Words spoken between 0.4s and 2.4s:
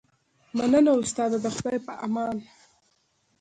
مننه استاده د خدای په امان